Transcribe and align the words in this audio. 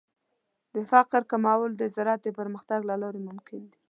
د 0.73 0.75
فقر 0.91 1.21
کمول 1.31 1.71
د 1.77 1.83
زراعت 1.95 2.21
د 2.23 2.27
پرمختګ 2.39 2.79
له 2.89 2.95
لارې 3.01 3.21
ممکن 3.29 3.61
دي. 3.71 3.79